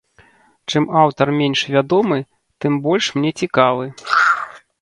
Чым 0.71 0.87
аўтар 1.01 1.27
менш 1.41 1.59
вядомы, 1.75 2.19
тым 2.65 2.81
больш 2.89 3.05
мне 3.19 3.31
цікавы. 3.45 3.85